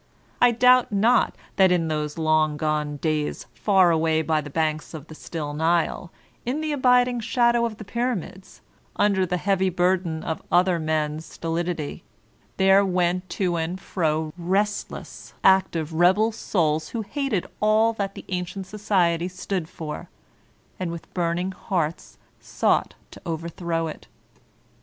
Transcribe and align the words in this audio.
I 0.41 0.49
doubt 0.49 0.91
not 0.91 1.35
that 1.57 1.71
in 1.71 1.87
those 1.87 2.17
long 2.17 2.57
gone 2.57 2.97
days, 2.97 3.45
far 3.53 3.91
away 3.91 4.23
by 4.23 4.41
the 4.41 4.49
banks 4.49 4.95
of 4.95 5.05
the 5.09 5.13
still 5.13 5.53
Nile, 5.53 6.11
in 6.43 6.59
the 6.59 6.71
abiding 6.71 7.19
shadow 7.19 7.67
of 7.67 7.77
the 7.77 7.83
pyramids, 7.85 8.61
under 8.95 9.27
the 9.27 9.37
heavy 9.37 9.69
burden 9.69 10.23
of 10.23 10.41
other 10.51 10.79
men's 10.79 11.27
stolidity, 11.27 12.03
there 12.57 12.83
went 12.83 13.29
to 13.37 13.57
and 13.57 13.79
fro 13.79 14.33
restless, 14.39 15.35
active, 15.43 15.93
rebel 15.93 16.31
souls 16.31 16.89
who 16.89 17.03
hated 17.03 17.45
all 17.59 17.93
that 17.93 18.15
the 18.15 18.25
ancient 18.29 18.65
society 18.65 19.27
stood 19.27 19.69
for, 19.69 20.09
and 20.79 20.89
with 20.89 21.13
burn 21.13 21.37
ing 21.37 21.51
hearts 21.51 22.17
sought 22.39 22.95
to 23.11 23.21
overthrow 23.23 23.85
it. 23.85 24.07